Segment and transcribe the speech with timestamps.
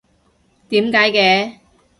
[0.69, 1.59] 點解嘅？